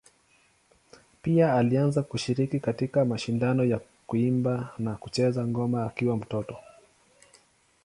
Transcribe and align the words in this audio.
Pia 1.21 1.53
alianza 1.53 2.03
kushiriki 2.03 2.59
katika 2.59 3.05
mashindano 3.05 3.63
ya 3.65 3.79
kuimba 4.07 4.73
na 4.79 4.95
kucheza 4.95 5.47
ngoma 5.47 5.85
akiwa 5.85 6.17
mtoto. 6.17 6.57